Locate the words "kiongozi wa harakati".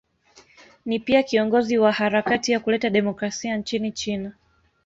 1.23-2.51